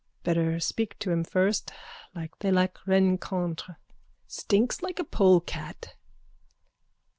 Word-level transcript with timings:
Better 0.23 0.59
speak 0.59 0.97
to 0.97 1.11
him 1.11 1.23
first. 1.23 1.71
Like 2.15 2.31
women 2.31 2.37
they 2.39 2.51
like 2.51 2.87
rencontres. 2.87 3.75
Stinks 4.25 4.81
like 4.81 4.97
a 4.97 5.03
polecat. 5.03 5.93